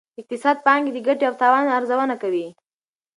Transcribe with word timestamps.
اقتصاد 0.19 0.57
د 0.59 0.63
پانګې 0.65 0.91
د 0.93 0.97
ګټې 1.07 1.23
او 1.27 1.35
تاوان 1.41 1.65
ارزونه 1.77 2.15
کوي. 2.21 2.47